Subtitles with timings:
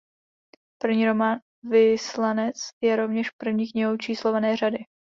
[0.81, 4.77] První román "Vyslanec" je rovněž první knihou číslované řady.